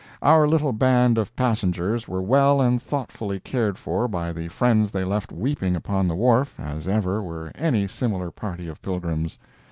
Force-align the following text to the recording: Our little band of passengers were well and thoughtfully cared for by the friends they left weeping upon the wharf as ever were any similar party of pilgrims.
Our 0.23 0.47
little 0.47 0.73
band 0.73 1.19
of 1.19 1.35
passengers 1.35 2.07
were 2.07 2.23
well 2.23 2.59
and 2.59 2.81
thoughtfully 2.81 3.39
cared 3.39 3.77
for 3.77 4.07
by 4.07 4.33
the 4.33 4.47
friends 4.47 4.89
they 4.89 5.03
left 5.05 5.31
weeping 5.31 5.75
upon 5.75 6.07
the 6.07 6.15
wharf 6.15 6.55
as 6.59 6.87
ever 6.87 7.21
were 7.21 7.51
any 7.53 7.87
similar 7.87 8.31
party 8.31 8.67
of 8.67 8.81
pilgrims. 8.81 9.37